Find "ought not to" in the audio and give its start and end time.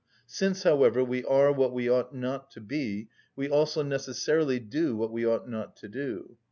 1.87-2.59, 5.27-5.87